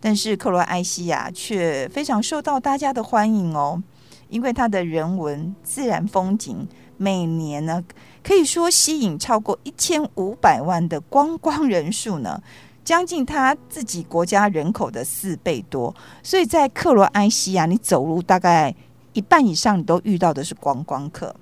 [0.00, 3.82] 但是克罗埃西亚却非常受到大家的欢迎哦。
[4.28, 6.66] 因为它的人文、自然风景，
[6.96, 7.82] 每年呢
[8.22, 12.42] 可以说吸引超过一千五百万的观光人数呢。
[12.84, 15.92] 将近他自己国家人口的四倍多。
[16.22, 18.72] 所以在克罗埃西亚，你走路大概
[19.12, 21.34] 一半以上，你都遇到的是观光客。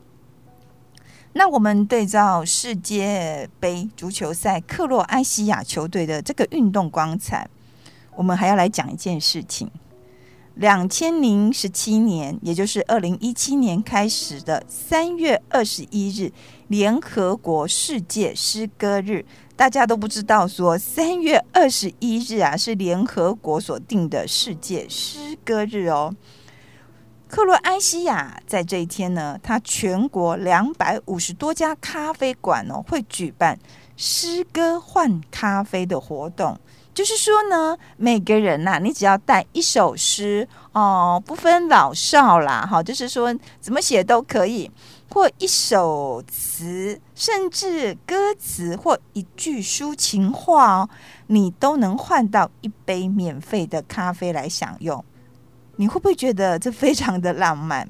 [1.35, 7.47] 那我们对照世界杯足球赛，克罗埃西亚球队的这个运动光彩，
[8.17, 9.71] 我们还要来讲一件事情：
[10.55, 16.33] 两千零十七年，也就是二零一七年开始的三月二十一日，
[16.69, 19.27] 联合国世界诗歌日，
[19.57, 26.15] 大家都不知道说三月二十一日啊是联合国所定的世界诗歌日哦。
[27.27, 33.59] 克罗埃西亚在这一天呢，它全国两百五十多家咖啡馆哦，会举办
[33.97, 36.57] 诗歌换咖啡的活动。
[36.95, 44.71] 就是说呢，每个人呐、啊，你只要带一首诗哦，不分老少啦，哈，就是说怎么写都可以，
[45.11, 50.89] 或一首词，甚至歌词或一句抒情话哦，
[51.27, 55.05] 你都能换到一杯免费的咖啡来享用。
[55.77, 57.89] 你会不会觉得这非常的浪漫？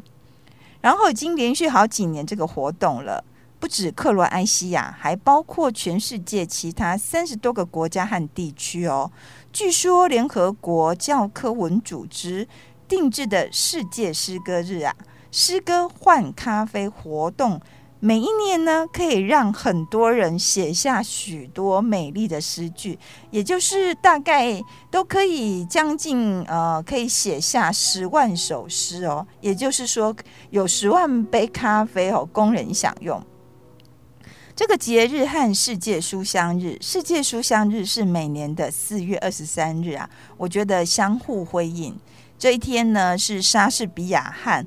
[0.80, 3.22] 然后已经连续好几年这个活动了，
[3.64, 9.10] 不止克罗埃西亚，还包括全世界其他三十多个国家和地区哦。
[9.54, 12.46] 据说联合国教科文组织
[12.86, 14.94] 定制的世界诗歌日啊，
[15.32, 17.58] 诗歌换咖啡活动。
[18.00, 22.98] 每一年呢，可以让很多人写下许多美丽的诗句，
[23.30, 29.26] 也就是大概都可以将近呃，可以写下十万首诗哦。
[29.40, 30.14] 也就是说，
[30.50, 33.24] 有十万杯咖啡哦，供人享用。
[34.56, 41.98] 这个节日和世界书香日，世界书香日是每年的四月二十三日啊，我觉得相互辉映。
[42.38, 44.64] 这一天呢，是莎士比亚和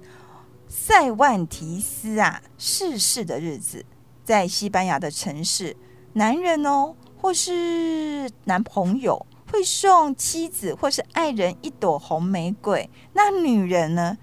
[0.68, 3.86] 塞万提斯啊逝世的日子，
[4.26, 5.78] 在西班牙的城市，
[6.14, 14.18] 男人哦，或是男朋友会送妻子或是爱人一朵红玫瑰，那女人呢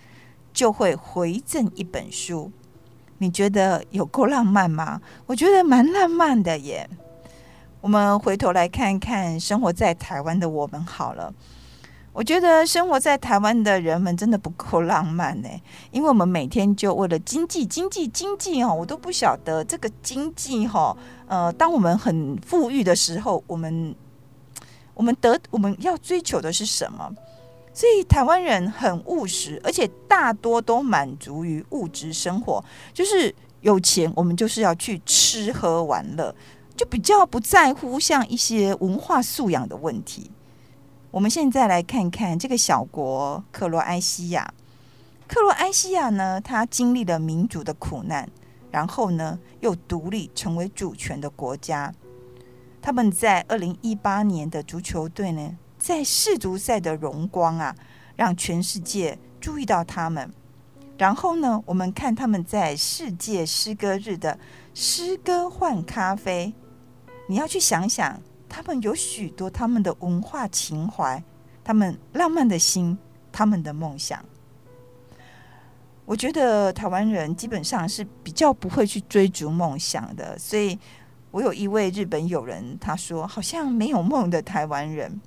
[0.53, 2.53] 就会回赠一本书。
[3.25, 5.01] 你觉得有够浪漫吗？
[5.25, 6.87] 我觉得蛮浪漫的耶。
[7.81, 11.33] 我们回头来看看生活在台湾的我们好了。
[12.13, 15.49] 我觉得生活在台湾的人们真的不够浪漫呢，
[15.91, 20.95] 因为我们每天就为了经济、经济、经济哦，我都不晓得这个经济哈，
[21.27, 23.95] 呃，当我们很富裕的时候，我们
[24.93, 27.11] 我们得我们要追求的是什么？
[27.75, 36.33] 所以台湾人很务实，而且大多都满足于物质生活，就是有钱，我们就是要去吃喝玩乐，
[36.77, 40.31] 就比较不在乎像一些文化素养的问题。
[41.11, 44.55] 我们现在来看看这个小国克罗埃西亚。
[45.27, 48.29] 克罗埃西亚呢，它经历了民主的苦难，
[48.71, 51.93] 然后呢又独立成为主权的国家。
[52.81, 57.77] 他们在二零一八年的足球队呢，在世足赛的荣光啊，
[58.17, 60.33] 让全世界注意到他们。
[60.97, 64.39] 然后呢，我们看他们在世界诗歌日的
[64.73, 66.55] 诗歌换咖啡，
[67.29, 68.19] 你要去想想。
[68.49, 71.23] 他们有许多他们的文化情怀，
[71.63, 72.97] 他们浪漫的心，
[73.31, 74.25] 他们的梦想。
[76.07, 80.79] 我觉得台湾人基本上是比较不会去追逐梦想的，所以
[81.31, 85.21] 我有一位日本友人，他说好像没有梦的台湾人，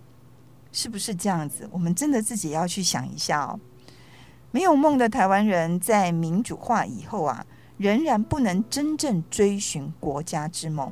[0.71, 1.67] 是不是这样子？
[1.71, 3.59] 我们真的自己要去想一下哦。
[4.51, 7.45] 没有梦的台湾人在民主化以后啊，
[7.77, 10.91] 仍然不能真正追寻国家之梦。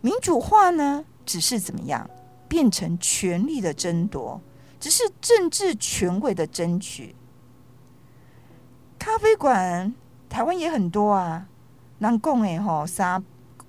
[0.00, 1.04] 民主化呢？
[1.24, 2.10] 只是怎么样
[2.48, 4.40] 变成权力的争夺，
[4.80, 7.14] 只是政治权位的争取。
[8.98, 9.94] 咖啡馆
[10.28, 11.46] 台湾也很多啊，
[11.98, 13.22] 南贡诶吼沙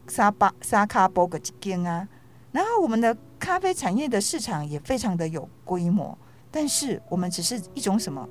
[0.07, 2.07] 沙巴沙卡波个几间啊，
[2.51, 6.17] 然后我们的咖啡产业的市场也非常的有规模，
[6.49, 8.25] 但是我们只是一种什么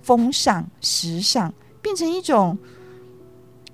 [0.00, 2.58] 风尚时尚，变成一种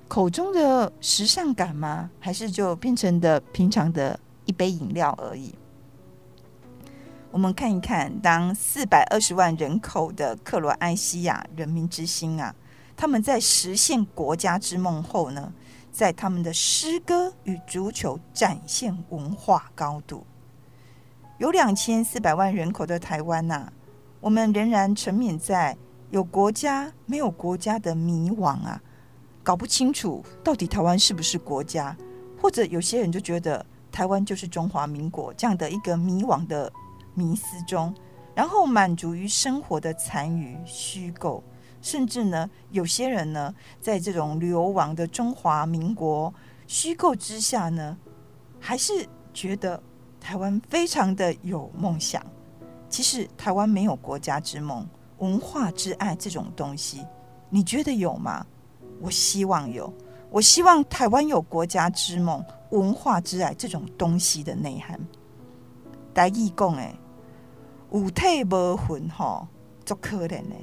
[0.09, 2.09] 口中的时尚感吗？
[2.19, 4.19] 还是就变成的平常的？
[4.43, 5.55] 一杯饮料而已。
[7.31, 12.53] 我们看一看，当四百二十万人口的克罗埃西亚人民之星啊，
[12.97, 15.53] 他们在实现国家之梦后呢，
[15.89, 20.25] 在他们的诗歌与足球展现文化高度。
[21.37, 23.71] 有两千四百万人口的台湾呐、
[24.19, 25.77] 我们仍然沉湎在
[26.09, 28.81] 有国家没有国家的迷惘啊，
[29.43, 31.95] 搞不清楚到底台湾是不是国家，
[32.41, 33.65] 或者有些人就觉得。
[33.91, 36.69] 台湾就是中华民国这样的一个迷惘的
[37.13, 37.95] 迷思中，
[38.33, 41.41] 然后满足于生活的残余虚构，
[41.81, 46.33] 甚至呢，有些人呢，在这种流亡的中华民国
[46.67, 47.97] 虚构之下呢，
[48.59, 49.81] 还是觉得
[50.25, 52.19] 台湾非常的有梦想。
[52.89, 54.83] 其实台湾没有国家之梦、
[55.19, 57.05] 文化之爱这种东西，
[57.47, 58.43] 你觉得有吗？
[58.99, 59.93] 我希望有，
[60.31, 64.99] 我希望台湾有国家之梦、文化之爱这种东西的内涵。
[66.11, 66.95] 台语讲诶，
[67.91, 69.47] 有体无魂吼，
[69.85, 70.55] 足可怜呢。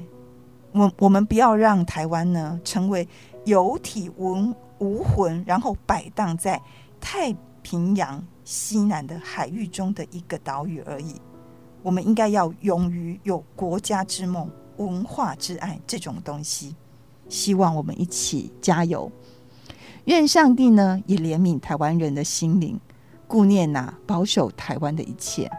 [0.72, 3.06] 我我们不要让台湾呢成为
[3.44, 6.60] 有体无无魂，然后摆荡在
[7.00, 7.32] 太
[7.62, 11.14] 平洋西南的海域中的一个岛屿而已。
[11.82, 16.76] 我们应该要勇于有国家之梦、文化之爱这种东西。
[17.28, 19.10] 希望我们一起加油。
[20.04, 22.78] 愿上帝呢也怜悯台湾人的心灵，
[23.26, 25.50] 顾念呐、保守台湾的一切。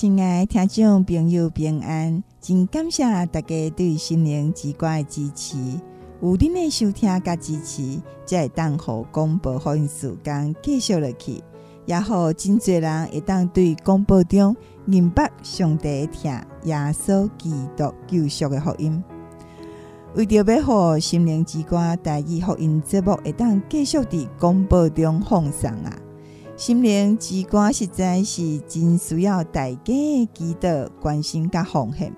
[0.00, 5.58] 亲爱听众朋友平安，真感谢大家对心灵之歌的支持。
[6.22, 11.42] 有恁的收听加支持，才会当互广播福音时间继续落去，
[11.84, 16.30] 也好真侪人会当对广播中明白上帝听
[16.62, 19.02] 耶稣基督救赎的福音。
[20.14, 25.92] 为着要互心灵之歌台语福音节目会当继续伫广播中放送啊！
[26.58, 32.12] 心灵之歌实在是真需要大家的祈祷、关心甲奉献。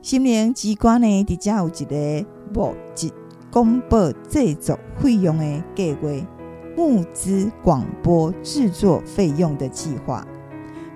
[0.00, 3.12] 心灵之歌呢，直接有一个募集
[3.50, 6.08] 广播制作费用的计划，
[6.76, 10.24] 募资广播制作费用的计划。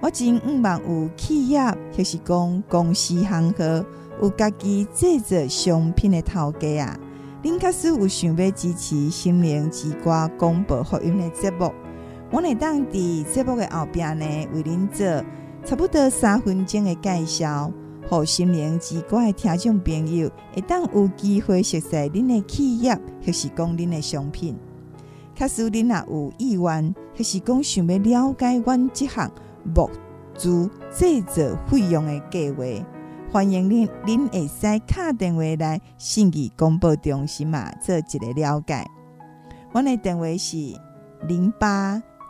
[0.00, 3.84] 我真毋望有企业就是讲公司行号
[4.22, 7.00] 有家己制作商品的头家啊，
[7.42, 11.72] 恁假使有想要支持心灵之歌广播福音的节目。
[12.30, 15.06] 我会当伫节目的后边呢，为您做
[15.64, 17.72] 差不多三分钟的介绍，
[18.08, 24.56] 互心灵之歌的听众朋友会当有机会熟悉恁的企业，或是讲恁的商品。
[25.36, 29.30] 假使恁若有意愿，或是讲想要了解阮这项
[29.62, 29.88] 募
[30.34, 32.64] 资制作费用的计划，
[33.32, 38.84] 欢迎恁恁会使敲电话来信义广播中心嘛，做一个了解。
[39.72, 40.56] 我的电话是
[41.28, 42.02] 零八。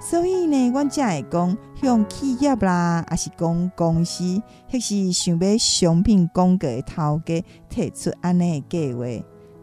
[0.00, 4.40] 所以呢，阮才会讲向企业啦，还是讲公司，
[4.70, 9.04] 或是想要商品广告的头家提出安尼的计划。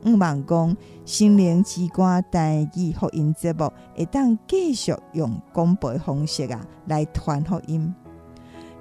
[0.04, 7.92] 毋望讲心灵之歌台语福音节目会当继续用广播方式啊来传福音。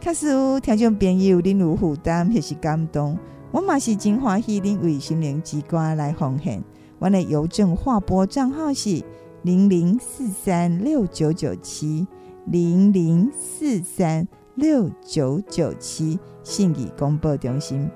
[0.00, 3.16] 确实有听众朋友恁有负担或是感动，
[3.52, 6.62] 我嘛是真欢喜恁为心灵之歌来奉献。
[6.98, 9.02] 阮的邮政划拨账号是。
[9.44, 12.06] 零零四三六九九七，
[12.46, 17.90] 零零四三六九九七，信义广播中心。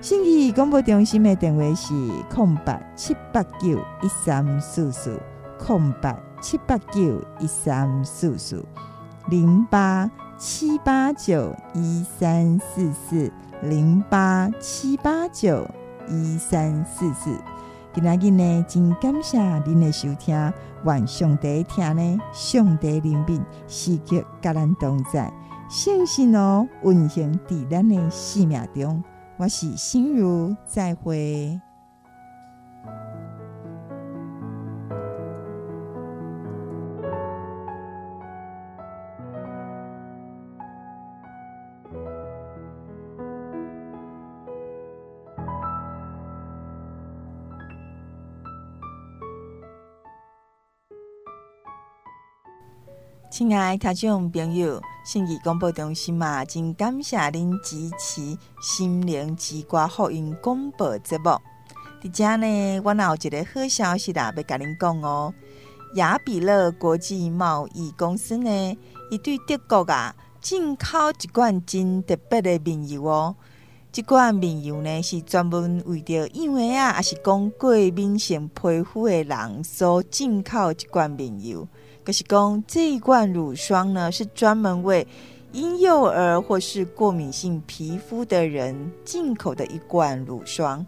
[0.00, 1.94] 信义广播中心的电话是
[2.28, 5.16] 空八七八九一三四四，
[5.56, 8.64] 空八七八九一三四四，
[9.28, 15.64] 零八七八九一三四四，零八七八九
[16.08, 17.38] 一三四四。
[17.94, 20.34] 今仔日呢，真感谢您的收听。
[20.84, 23.38] 愿上帝听呢，上帝怜悯，
[23.68, 25.30] 时刻甲咱同在，
[25.68, 29.04] 相信哦，运行伫咱的生命中。
[29.36, 31.60] 我是心如，再会。
[53.44, 61.24] 亲爱听众朋友，信义广播中心嘛，真感谢您支持心灵之歌福音广播节目。
[62.00, 65.34] 在这呢，我有一个好消息啦，要跟您讲哦。
[65.96, 68.78] 雅比乐国际贸易公司呢，
[69.10, 73.34] 伊对德国啊进口一罐真特别的面油哦。
[73.90, 81.66] 这罐面油呢，是专门为着因为啊，也是讲过敏性皮肤的人所进口一罐面油。
[82.04, 85.06] 可是讲这一罐乳霜呢，是专门为
[85.52, 90.84] 婴幼儿或是过敏性皮肤的人进口的一罐乳霜。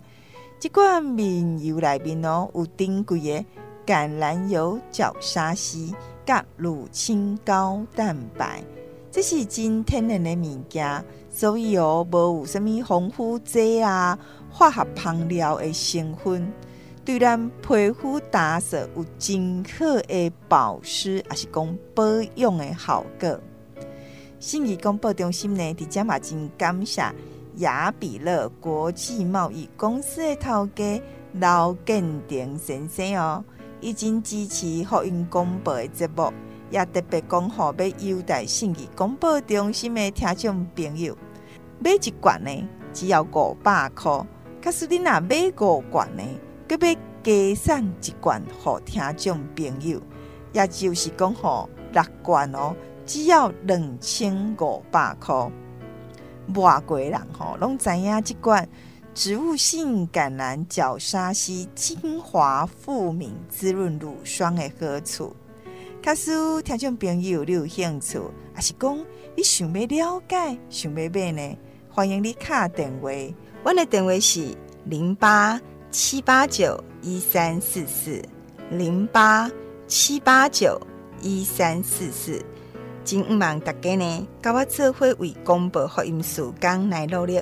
[0.58, 3.44] 这罐面油里面哦，有珍贵的
[3.86, 5.94] 橄榄油、角鲨烯、
[6.24, 8.64] 甲乳清高蛋白，
[9.12, 14.18] 这是真天然的物件，所以哦，无有什么防腐剂啊、
[14.50, 16.50] 化学香料的成分。
[17.04, 22.02] 对咱皮肤打扫有真好的保湿，还是讲保
[22.36, 23.38] 养的效果。
[24.38, 27.02] 信义广播中心呢，伫遮嘛真感谢
[27.56, 31.02] 雅比乐国际贸易公司的头家
[31.32, 33.44] 刘建廷先生哦，
[33.82, 36.32] 已经支持福音广播的节目，
[36.70, 41.14] 也特别讲好要优待信义广播中心的听众朋友，
[41.78, 42.50] 买一罐呢
[42.94, 44.26] 只要五百块，
[44.62, 46.22] 可是你若买五罐呢？
[46.76, 50.00] 佮要加送一罐，互听众朋友，
[50.52, 52.74] 也就是讲吼六罐哦，
[53.06, 55.50] 只要两千五百块。
[56.54, 58.68] 外国人吼拢知影，这罐
[59.14, 65.34] 植物性橄榄角鲨烯精华富敏滋润乳霜的好处。
[66.02, 66.30] 假使
[66.62, 68.20] 听众朋友你有兴趣，
[68.52, 68.98] 还是讲
[69.34, 71.58] 你想要了解、想要买呢？
[71.88, 73.08] 欢迎你卡电话，
[73.62, 74.54] 我的电话是
[74.84, 75.58] 零八。
[75.94, 78.20] 七八九一三四四
[78.68, 79.48] 零八
[79.86, 80.76] 七八九
[81.22, 82.44] 一三四四，
[83.04, 87.40] 真毋茫大家呢，甲我做伙为广播福音事工来努力。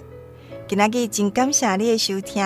[0.69, 2.45] 今仔日真感谢你的收听，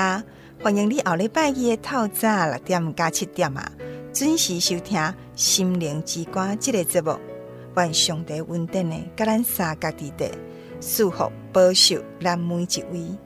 [0.62, 3.72] 欢迎你后礼拜日的透早六点加七点啊，
[4.12, 7.18] 准时收听心灵之歌这个节目。
[7.76, 10.30] 愿上帝稳定的，甲咱三角地带
[10.80, 13.25] 祝福保守咱每一位。